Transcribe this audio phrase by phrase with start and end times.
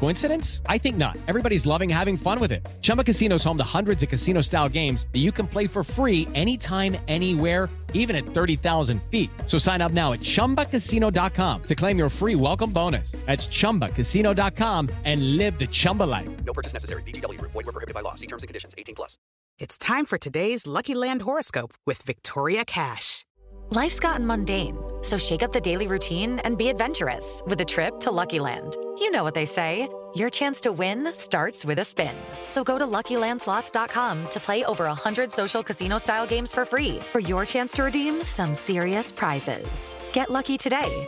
[0.00, 0.62] Coincidence?
[0.66, 1.18] I think not.
[1.28, 2.66] Everybody's loving having fun with it.
[2.80, 6.26] Chumba Casino is home to hundreds of casino-style games that you can play for free
[6.34, 9.28] anytime, anywhere, even at 30,000 feet.
[9.46, 13.12] So sign up now at ChumbaCasino.com to claim your free welcome bonus.
[13.26, 16.28] That's ChumbaCasino.com and live the Chumba life.
[16.44, 17.02] No purchase necessary.
[17.02, 17.40] VGW.
[17.40, 18.14] Void were prohibited by law.
[18.14, 18.74] See terms and conditions.
[18.78, 19.18] 18 plus.
[19.58, 23.24] It's time for today's Lucky Land horoscope with Victoria Cash.
[23.70, 27.98] Life's gotten mundane, so shake up the daily routine and be adventurous with a trip
[28.00, 28.76] to Lucky Land.
[28.98, 29.88] You know what they say.
[30.14, 32.14] Your chance to win starts with a spin.
[32.48, 37.44] So go to LuckyLandSlots.com to play over 100 social casino-style games for free for your
[37.44, 39.94] chance to redeem some serious prizes.
[40.12, 41.06] Get lucky today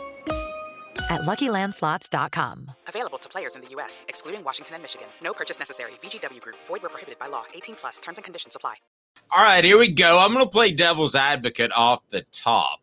[1.09, 2.71] at LuckyLandSlots.com.
[2.87, 5.07] Available to players in the U.S., excluding Washington and Michigan.
[5.23, 5.91] No purchase necessary.
[6.01, 6.57] VGW Group.
[6.67, 7.43] Void where prohibited by law.
[7.53, 7.99] 18 plus.
[7.99, 8.75] Terms and conditions apply.
[9.31, 10.19] All right, here we go.
[10.19, 12.79] I'm going to play devil's advocate off the top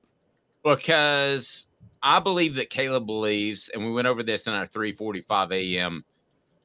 [0.62, 1.69] because
[2.06, 6.04] I believe that Caleb believes, and we went over this in our 3:45 a.m.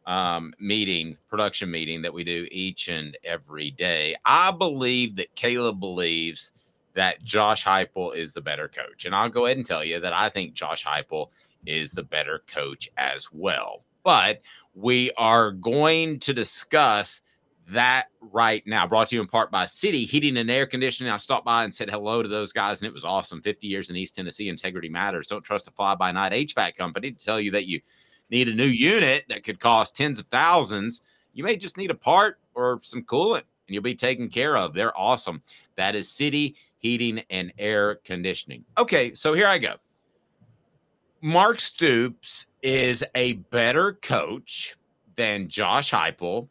[0.06, 4.16] Um, meeting, production meeting that we do each and every day.
[4.24, 6.52] I believe that Caleb believes
[6.94, 10.14] that Josh Heupel is the better coach, and I'll go ahead and tell you that
[10.14, 11.30] I think Josh Heupel
[11.66, 13.84] is the better coach as well.
[14.04, 14.44] But
[14.76, 17.22] we are going to discuss
[17.70, 18.86] that right now.
[18.88, 21.12] Brought to you in part by City Heating and Air Conditioning.
[21.12, 23.42] I stopped by and said hello to those guys, and it was awesome.
[23.42, 25.28] 50 years in East Tennessee, integrity matters.
[25.28, 27.80] Don't trust a fly by night HVAC company to tell you that you
[28.30, 31.02] need a new unit that could cost tens of thousands.
[31.34, 34.74] You may just need a part or some coolant, and you'll be taken care of.
[34.74, 35.42] They're awesome.
[35.76, 38.66] That is City Heating and Air Conditioning.
[38.78, 39.76] Okay, so here I go.
[41.22, 44.76] Mark Stoops is a better coach
[45.16, 46.48] than Josh Heupel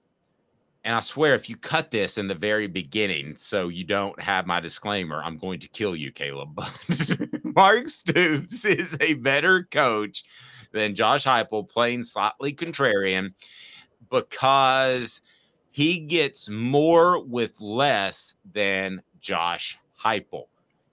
[0.84, 4.46] and I swear, if you cut this in the very beginning, so you don't have
[4.46, 6.54] my disclaimer, I'm going to kill you, Caleb.
[6.54, 6.72] But
[7.44, 10.24] Mark Stoops is a better coach
[10.72, 13.34] than Josh Heupel, playing slightly contrarian,
[14.10, 15.20] because
[15.70, 20.44] he gets more with less than Josh Heupel.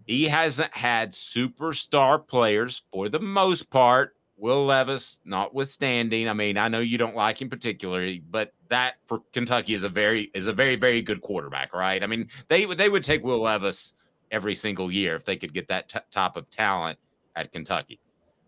[0.06, 4.17] He hasn't had superstar players for the most part.
[4.38, 9.22] Will Levis, notwithstanding, I mean, I know you don't like him particularly, but that for
[9.34, 12.04] Kentucky is a very is a very very good quarterback, right?
[12.04, 13.94] I mean, they they would take Will Levis
[14.32, 17.00] every single year if they could get that t- top of talent
[17.36, 18.00] at Kentucky.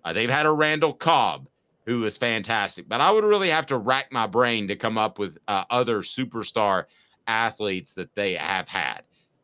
[0.06, 1.48] Uh, they've had a Randall Cobb
[1.86, 5.18] who is fantastic, but I would really have to rack my brain to come up
[5.18, 6.86] with uh, other superstar
[7.28, 9.02] athletes that they have had.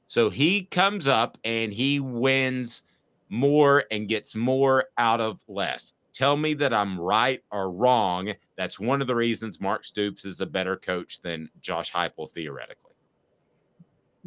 [0.07, 2.83] So he comes up and he wins
[3.29, 5.93] more and gets more out of less.
[6.15, 8.31] Tell me that I'm right or wrong.
[8.55, 12.93] That's one of the reasons Mark Stoops is a better coach than Josh Heupel theoretically.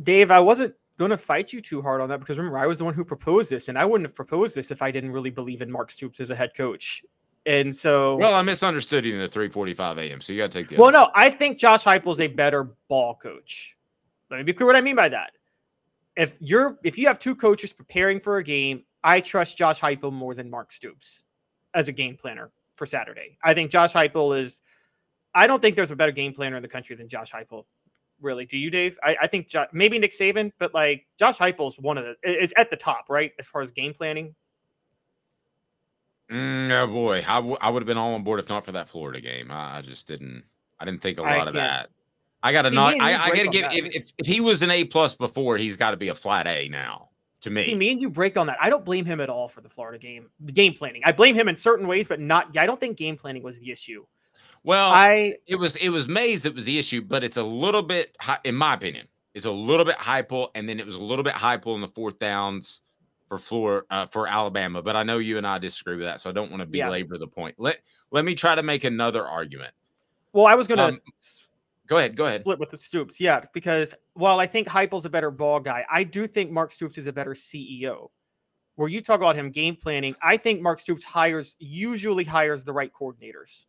[0.03, 2.78] Dave, I wasn't going to fight you too hard on that because remember, I was
[2.78, 5.31] the one who proposed this, and I wouldn't have proposed this if I didn't really
[5.31, 7.03] believe in Mark Stoops as a head coach.
[7.47, 10.20] And so, well, I misunderstood you in the 3:45 a.m.
[10.20, 10.76] So you got to take the.
[10.76, 13.78] Well, no, I think Josh Heupel is a better ball coach.
[14.31, 15.31] Let me be clear what I mean by that.
[16.16, 20.12] If you're if you have two coaches preparing for a game, I trust Josh Heupel
[20.12, 21.25] more than Mark Stoops
[21.75, 23.39] as a game planner for Saturday.
[23.43, 24.62] I think Josh Heupel is.
[25.34, 27.65] I don't think there's a better game planner in the country than Josh Heupel.
[28.21, 28.99] Really, do you, Dave?
[29.03, 32.17] I, I think jo- maybe Nick Saban, but like Josh Heupel is one of the.
[32.23, 34.34] It's at the top, right, as far as game planning.
[36.31, 38.73] Mm, oh boy, I, w- I would have been all on board if not for
[38.73, 39.50] that Florida game.
[39.50, 40.45] I, I just didn't.
[40.81, 41.91] I didn't think a lot of that.
[42.43, 43.00] I got to not.
[43.00, 43.67] I, I got to give.
[43.73, 46.47] If, if, if he was an A plus before, he's got to be a flat
[46.47, 47.07] A now
[47.43, 47.62] to me.
[47.62, 48.56] See, me and you break on that.
[48.61, 51.02] I don't blame him at all for the Florida game, the game planning.
[51.05, 52.56] I blame him in certain ways, but not.
[52.56, 54.05] I don't think game planning was the issue.
[54.64, 57.82] Well, I it was it was Mays that was the issue, but it's a little
[57.82, 61.23] bit, in my opinion, it's a little bit Heupel, and then it was a little
[61.23, 62.82] bit Heupel in the fourth downs
[63.29, 64.82] for floor uh, for Alabama.
[64.82, 67.14] But I know you and I disagree with that, so I don't want to belabor
[67.14, 67.20] yeah.
[67.20, 67.55] the point.
[67.58, 67.79] Let
[68.11, 69.73] let me try to make another argument.
[70.32, 70.84] Well, I was going to.
[70.84, 71.00] Um,
[71.88, 72.17] Go ahead.
[72.17, 72.43] Go ahead.
[72.43, 73.20] Split with the Stoops.
[73.20, 73.43] Yeah.
[73.52, 77.06] Because while I think Heupel's a better ball guy, I do think Mark Stoops is
[77.06, 78.11] a better CEO.
[78.76, 82.73] Where you talk about him game planning, I think Mark Stoops hires, usually hires the
[82.73, 83.64] right coordinators.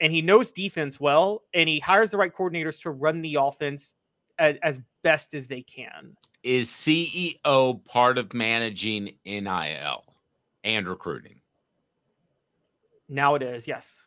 [0.00, 3.96] And he knows defense well, and he hires the right coordinators to run the offense
[4.38, 6.16] as, as best as they can.
[6.42, 10.04] Is CEO part of managing NIL
[10.64, 11.40] and recruiting?
[13.08, 14.05] Now it is, yes.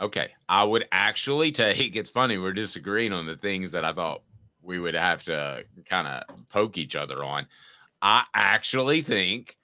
[0.00, 0.30] Okay.
[0.48, 4.22] I would actually take it's funny, we're disagreeing on the things that I thought
[4.62, 7.46] we would have to kind of poke each other on.
[8.02, 9.56] I actually think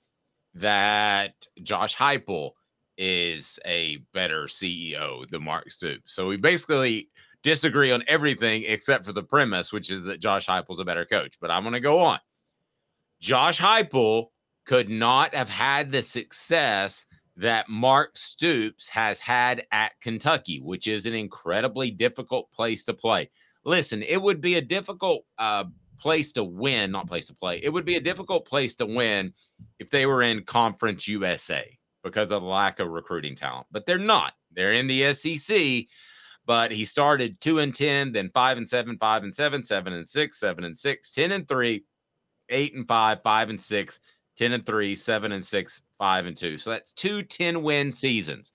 [0.55, 2.53] that Josh Heupel
[2.99, 6.15] is a better CEO than Mark Stoops.
[6.15, 7.11] So we basically
[7.43, 11.35] disagree on everything except for the premise, which is that Josh Heupel's a better coach.
[11.41, 12.19] But I'm going to go on.
[13.21, 14.29] Josh Heupel
[14.67, 17.07] could not have had the success
[17.37, 23.31] that Mark Stoops has had at Kentucky, which is an incredibly difficult place to play.
[23.65, 25.65] Listen, it would be a difficult uh,
[25.99, 27.59] place to win, not place to play.
[27.63, 29.33] It would be a difficult place to win
[29.79, 33.99] if they were in Conference USA because of the lack of recruiting talent, but they're
[33.99, 34.33] not.
[34.53, 35.87] They're in the SEC.
[36.47, 40.07] But he started two and 10, then five and seven, five and seven, seven and
[40.07, 41.85] six, seven and six, 10 and three,
[42.51, 43.99] eight and five, five and six,
[44.37, 46.59] 10 and three, seven and six, five and two.
[46.59, 48.53] So that's two 10 win seasons.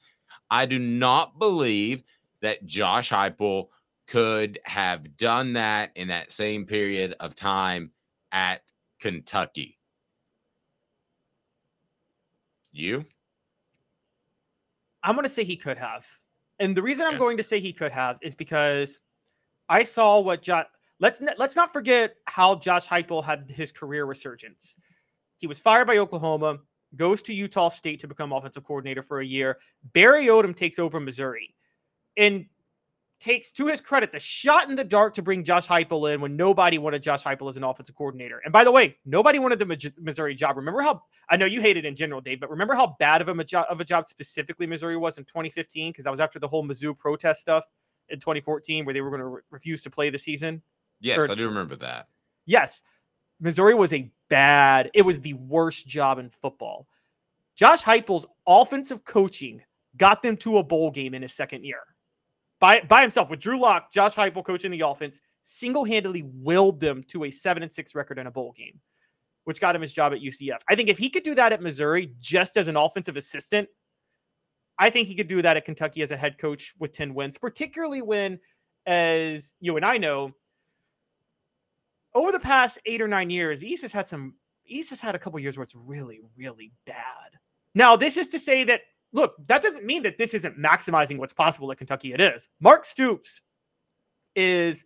[0.50, 2.04] I do not believe
[2.42, 3.68] that Josh Heupel
[4.08, 7.92] could have done that in that same period of time
[8.32, 8.62] at
[9.00, 9.78] Kentucky.
[12.72, 13.06] You?
[15.04, 16.06] I'm going to say he could have.
[16.60, 19.00] And the reason I'm going to say he could have is because
[19.68, 20.68] I saw what Josh.
[21.00, 24.76] Let's let's not forget how Josh Heupel had his career resurgence.
[25.42, 26.60] He was fired by Oklahoma,
[26.96, 29.58] goes to Utah State to become offensive coordinator for a year.
[29.94, 31.54] Barry Odom takes over Missouri,
[32.16, 32.46] and
[33.22, 36.36] takes to his credit the shot in the dark to bring Josh Heupel in when
[36.36, 38.42] nobody wanted Josh Heupel as an offensive coordinator.
[38.44, 40.58] And by the way, nobody wanted the Missouri job.
[40.58, 43.44] Remember how I know you hated in general, Dave, but remember how bad of a
[43.44, 46.66] job of a job specifically Missouri was in 2015 because that was after the whole
[46.66, 47.66] Mizzou protest stuff
[48.10, 50.62] in 2014 where they were going to re- refuse to play the season.
[51.00, 52.08] Yes, or, I do remember that.
[52.46, 52.82] Yes,
[53.40, 54.90] Missouri was a bad.
[54.96, 56.88] It was the worst job in football.
[57.56, 59.62] Josh Heupel's offensive coaching
[59.98, 61.82] got them to a bowl game in his second year
[62.62, 67.26] by by himself with Drew Lock, Josh Heupel coaching the offense, single-handedly willed them to
[67.26, 68.80] a seven and six record in a bowl game,
[69.44, 70.60] which got him his job at UCF.
[70.70, 73.68] I think if he could do that at Missouri just as an offensive assistant,
[74.80, 77.38] I think he could do that at Kentucky as a head coach with 10 wins,
[77.38, 78.40] particularly when,
[78.86, 80.32] as you and I know,
[82.14, 84.36] over the past eight or nine years, the East has had some
[84.66, 87.38] East has had a couple years where it's really, really bad.
[87.76, 88.82] Now, this is to say that
[89.14, 92.14] look, that doesn't mean that this isn't maximizing what's possible at Kentucky.
[92.14, 92.50] It is.
[92.60, 93.42] Mark Stoops
[94.36, 94.86] is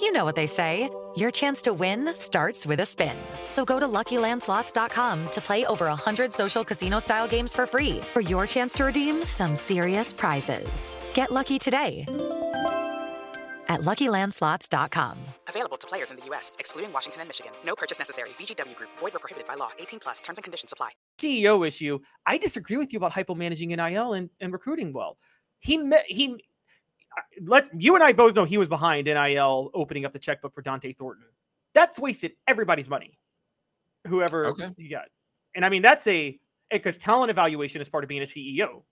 [0.00, 0.88] You know what they say.
[1.16, 3.16] Your chance to win starts with a spin.
[3.48, 8.46] So go to LuckyLandSlots.com to play over 100 social casino-style games for free for your
[8.46, 10.96] chance to redeem some serious prizes.
[11.14, 12.04] Get lucky today
[13.68, 15.18] at LuckyLandSlots.com.
[15.48, 17.52] Available to players in the U.S., excluding Washington and Michigan.
[17.64, 18.30] No purchase necessary.
[18.38, 18.90] VGW Group.
[18.98, 19.70] Void were prohibited by law.
[19.78, 20.20] 18 plus.
[20.20, 20.90] Terms and conditions apply.
[21.20, 21.98] CEO issue.
[22.26, 25.18] I disagree with you about Heupel managing NIL and, and recruiting well.
[25.60, 26.42] He met he
[27.42, 30.62] let you and I both know he was behind NIL opening up the checkbook for
[30.62, 31.26] Dont'e Thornton.
[31.74, 33.18] That's wasted everybody's money.
[34.06, 34.70] Whoever Okay.
[34.76, 35.08] you got.
[35.54, 36.38] And I mean that's a
[36.70, 38.84] because talent evaluation is part of being a CEO.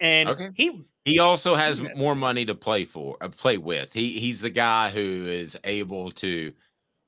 [0.00, 0.50] And Okay.
[0.54, 1.96] he He also has Yes.
[1.98, 3.92] more money to play for, uh, play with.
[3.92, 6.52] He he's the guy who is able to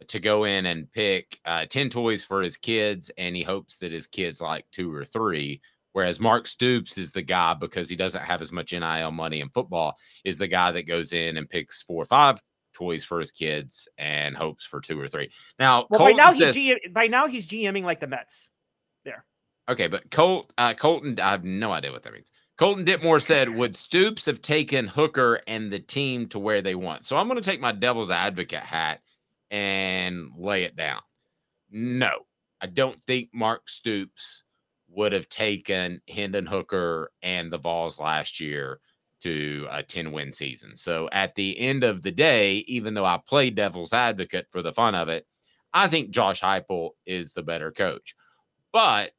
[0.09, 3.93] to go in and pick uh, ten toys for his kids, and he hopes that
[3.93, 5.61] his kids like two or three.
[5.95, 9.49] Whereas Mark Stoops is the guy because he doesn't have as much NIL money in
[9.51, 9.97] football.
[10.25, 12.41] Is the guy that goes in and picks four or five
[12.75, 15.31] toys for his kids and hopes for two or three.
[15.59, 18.51] Now, well by now says, he's GM, by now he's GMing like the Mets.
[19.05, 19.25] There.
[19.69, 22.33] Okay, but Colt, uh, Colton, I have no idea what that means.
[22.59, 27.05] Colton Ditmore said, "Would Stoops have taken Hooker and the team to where they want?"
[27.05, 29.01] So I'm going to take my devil's advocate hat
[29.51, 31.01] and lay it down.
[31.71, 32.27] No,
[32.61, 34.44] I don't think Mark Stoops
[34.95, 38.81] would have taken Hendon Hooker and the Vols last year
[39.21, 40.77] to a 10 win season.
[40.77, 44.73] So at the end of the day, even though I play devil's advocate for the
[44.73, 45.27] fun of it,
[45.73, 48.15] I think Josh Heupel is the better coach.
[48.73, 49.13] But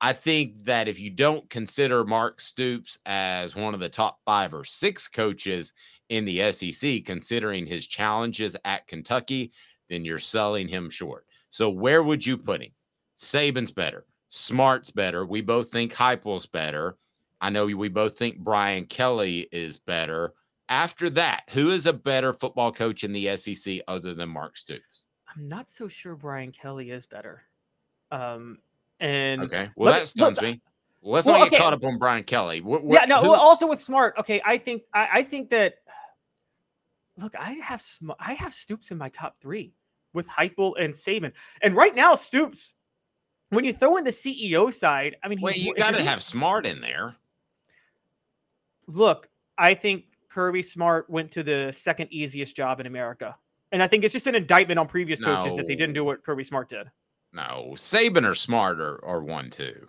[0.00, 4.52] I think that if you don't consider Mark Stoops as one of the top five
[4.52, 5.72] or six coaches
[6.08, 9.52] in the SEC, considering his challenges at Kentucky,
[9.88, 11.26] then you're selling him short.
[11.50, 12.72] So where would you put him?
[13.18, 14.04] Saban's better.
[14.34, 15.24] Smart's better.
[15.24, 16.96] We both think Heupel's better.
[17.40, 20.34] I know we both think Brian Kelly is better.
[20.68, 25.04] After that, who is a better football coach in the SEC other than Mark Stoops?
[25.34, 27.42] I'm not so sure Brian Kelly is better.
[28.10, 28.58] Um,
[28.98, 30.60] and okay, well that stuns me.
[31.00, 31.62] Well, let's well, not get okay.
[31.62, 32.60] caught up on Brian Kelly.
[32.60, 33.22] Wh- wh- yeah, no.
[33.22, 34.42] who- well, also with Smart, okay.
[34.44, 35.76] I think I, I think that.
[37.18, 39.74] Look, I have Sm- I have Stoops in my top three
[40.12, 42.74] with Heupel and Saban, and right now Stoops.
[43.54, 46.80] When you throw in the CEO side, I mean, wait—you got to have Smart in
[46.80, 47.16] there.
[48.86, 53.36] look, I think Kirby Smart went to the second easiest job in America.
[53.72, 56.22] And I think it's just an indictment on previous coaches that they didn't do what
[56.22, 56.90] Kirby Smart did.
[57.32, 59.88] No, Saban or Smart are, are one too.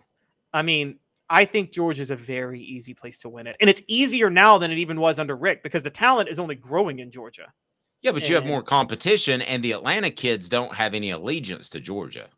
[0.54, 0.98] I mean,
[1.30, 3.56] I think Georgia is a very easy place to win it.
[3.60, 6.56] And it's easier now than it even was under Richt because the talent is only
[6.56, 7.52] growing in Georgia.
[8.02, 11.80] Yeah, but you have more competition, and the Atlanta kids don't have any allegiance to
[11.80, 12.30] Georgia.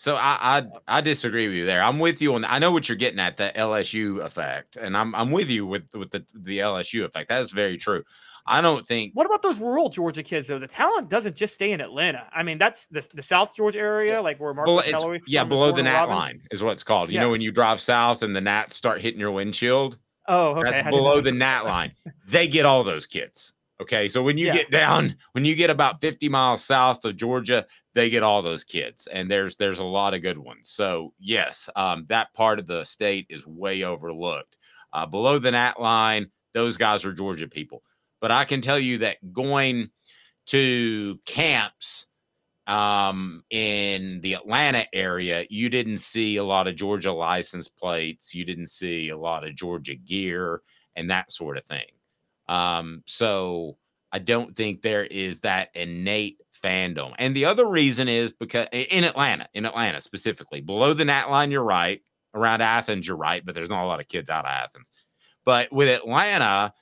[0.00, 1.82] So I, I I disagree with you there.
[1.82, 2.44] I'm with you on.
[2.44, 5.92] I know what you're getting at the LSU effect, and I'm I'm with you with
[5.92, 7.28] with the the LSU effect.
[7.30, 8.04] That is very true.
[8.46, 10.60] I don't think What about those rural Georgia kids though?
[10.60, 12.28] The talent doesn't just stay in Atlanta.
[12.32, 15.20] I mean, that's the, the South Georgia area, like where Marcus it's- Callaway.
[15.26, 16.18] yeah, below the Nat Robins.
[16.18, 17.08] line is what it's called.
[17.10, 17.22] You Yeah.
[17.22, 19.98] know, when you drive south and the gnats start hitting your windshield,
[20.30, 20.70] Oh, okay.
[20.70, 21.92] That's below the Gnat line.
[22.28, 23.52] They get all those kids.
[23.80, 24.52] Okay, so when you Yeah.
[24.52, 28.64] get down, when you get about 50 miles south of Georgia, they get all those
[28.64, 30.68] kids, and there's there's a lot of good ones.
[30.68, 34.58] So yes, um, that part of the state is way overlooked.
[34.92, 37.82] Uh, below the Gnat line, those guys are Georgia people.
[38.20, 39.90] But I can tell you that going
[40.46, 42.06] to camps
[42.66, 48.34] um, in the Atlanta area, you didn't see a lot of Georgia license plates.
[48.34, 50.62] You didn't see a lot of Georgia gear
[50.96, 51.86] and that sort of thing.
[52.48, 53.76] Um, so
[54.12, 57.14] I don't think there is that innate fandom.
[57.18, 61.50] And the other reason is because in Atlanta, in Atlanta specifically, below the Gnat line,
[61.50, 62.00] you're right.
[62.34, 64.90] Around Athens, you're right, but there's not a lot of kids out of Athens.
[65.44, 66.74] But with Atlanta,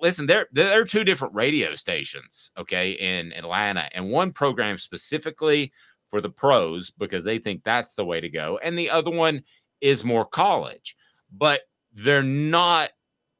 [0.00, 5.72] listen, there there are two different radio stations, okay, in Atlanta, and one program specifically
[6.10, 9.42] for the pros because they think that's the way to go, and the other one
[9.80, 10.96] is more college,
[11.32, 11.62] but
[11.92, 12.90] they're not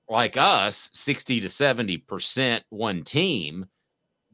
[0.09, 3.67] like us, 60 to 70% one team.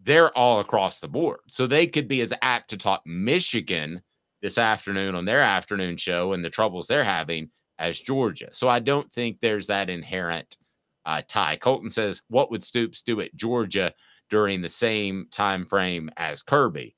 [0.03, 1.41] They're all across the board.
[1.49, 4.03] So they could be as apt to talk Michigan
[4.43, 8.49] this afternoon on their afternoon show and the troubles they're having as Georgia.
[8.53, 10.57] So I don't think there's that inherent
[11.05, 11.57] uh, tie.
[11.57, 13.93] Colton says, "What would Stoops do at Georgia
[14.29, 16.97] during the same time frame as Kirby?"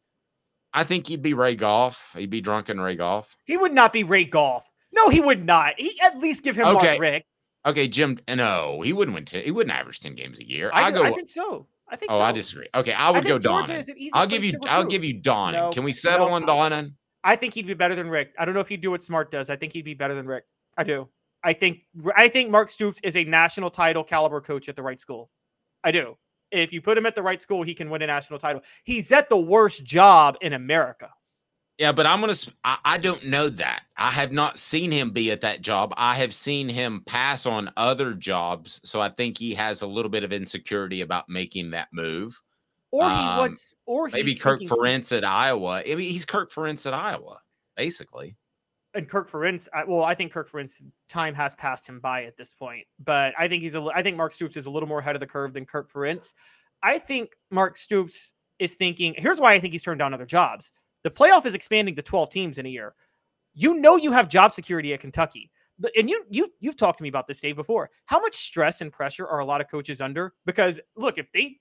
[0.75, 2.13] I think he'd be Ray Goff.
[2.17, 3.37] He'd be drunken Ray Goff.
[3.45, 4.65] He would not be Ray Goff.
[4.93, 5.75] No, he would not.
[5.79, 6.87] He at least give him Okay.
[6.87, 7.27] Mark Richt.
[7.65, 8.19] Okay, Jim.
[8.27, 9.25] Uh, no, he wouldn't win.
[9.25, 10.71] 10, he wouldn't average ten games a year.
[10.73, 11.05] I, I go.
[11.05, 11.67] I think so.
[11.89, 12.23] I think oh, so.
[12.23, 12.69] I disagree.
[12.75, 14.59] Okay, I would I go think Georgia is an easy I'll give you.
[14.67, 15.53] I'll give you Donnan.
[15.53, 16.95] No, Can we settle no, on Donnan?
[17.23, 18.35] I think he'd be better than Richt.
[18.39, 19.49] I don't know if he'd do what Smart does.
[19.49, 20.47] I think he'd be better than Richt.
[20.77, 21.09] I do.
[21.45, 21.81] I think
[22.17, 25.31] I think Mark Stoops is a national title caliber coach at the right school.
[25.85, 26.17] I do.
[26.51, 28.63] If you put him at the right school, he can win a national title.
[28.85, 31.11] He's at the worst job in America.
[31.83, 32.35] Yeah, but I'm gonna.
[32.63, 33.83] I don't know that.
[33.97, 35.93] I have not seen him be at that job.
[35.97, 40.09] I have seen him pass on other jobs, so I think he has a little
[40.09, 42.41] bit of insecurity about making that move.
[42.93, 45.83] Or he Um, wants or Maybe Kirk Ferentz at Iowa.
[45.85, 47.41] I mean, he's Kirk Ferentz at Iowa,
[47.77, 48.37] basically.
[48.95, 49.67] and Kirk Ferentz.
[49.89, 53.49] Well, I think Kirk Ferentz time has passed him by at this point, but I
[53.49, 53.83] think he's a.
[53.93, 56.33] I think Mark Stoops is a little more ahead of the curve than Kirk Ferentz.
[56.81, 59.17] I think Mark Stoops is thinking.
[59.19, 60.71] Here's why I think he's turned down other jobs.
[61.05, 62.95] The playoff is expanding to 12 teams in a year.
[63.55, 65.51] You know you have job security at Kentucky.
[65.97, 67.91] And you you you've talked to me about this Dave before.
[68.07, 70.35] How much stress and pressure are a lot of coaches under?
[70.47, 71.59] Because look, if they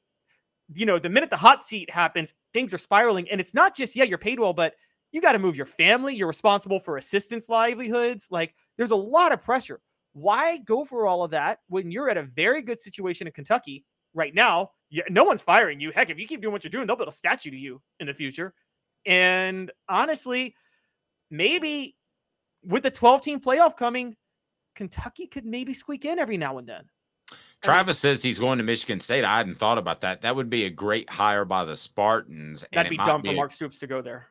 [0.74, 3.29] you know, the minute the hot seat happens, things are spiraling.
[3.29, 4.75] And it's not just, yeah, you're paid well, but
[5.12, 6.15] you got to move your family.
[6.15, 8.27] You're responsible for assistants' livelihoods.
[8.31, 9.81] Like, there's a lot of pressure.
[10.13, 13.86] Why go for all of that when you're at a very good situation in Kentucky
[14.13, 14.71] right now?
[14.89, 15.91] Yeah, no one's firing you.
[15.91, 18.07] Heck, if you keep doing what you're doing, they'll build a statue to you in
[18.07, 18.53] the future.
[19.05, 20.55] And honestly,
[21.29, 21.96] maybe
[22.63, 24.15] with the 12 team playoff coming,
[24.75, 26.84] Kentucky could maybe squeak in every now and then.
[27.62, 29.24] Travis says he's going to Michigan State.
[29.24, 30.22] I hadn't thought about that.
[30.22, 32.65] That would be a great hire by the Spartans.
[32.74, 34.27] That'd be dumb for a- Mark Stoops to go there.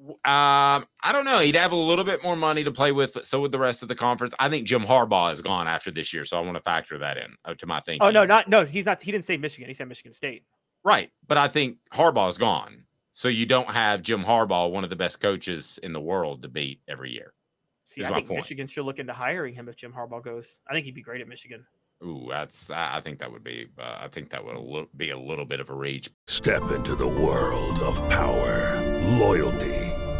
[0.00, 1.40] Um, I don't know.
[1.40, 3.82] He'd have a little bit more money to play with, but so would the rest
[3.82, 4.32] of the conference.
[4.38, 7.16] I think Jim Harbaugh is gone after this year, so I want to factor that
[7.16, 8.06] in uh, to my thinking.
[8.06, 8.64] Oh no, not no.
[8.64, 9.02] He's not.
[9.02, 9.66] He didn't say Michigan.
[9.68, 10.44] He said Michigan State.
[10.84, 11.10] right.
[11.26, 12.84] But I think Harbaugh is gone,
[13.18, 16.48] so you don't have Jim Harbaugh, one of the best coaches in the world, to
[16.48, 17.32] beat every year.
[17.82, 18.38] See, Is I my think point.
[18.38, 20.60] Michigan should look into hiring him if Jim Harbaugh goes.
[20.70, 21.66] I think he'd be great at Michigan.
[22.04, 22.70] Ooh, that's.
[22.70, 23.66] I I think that would be.
[23.76, 26.10] Uh, I think that would a little, be a little bit of a reach.
[26.28, 28.80] Step into the world of power,
[29.18, 29.87] loyalty,